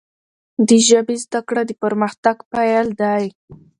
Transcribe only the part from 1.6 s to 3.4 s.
د پرمختګ پیل دی.